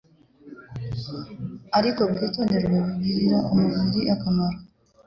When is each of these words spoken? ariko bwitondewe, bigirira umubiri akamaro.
ariko 1.77 2.01
bwitondewe, 2.11 2.67
bigirira 2.85 3.39
umubiri 3.51 4.01
akamaro. 4.15 4.57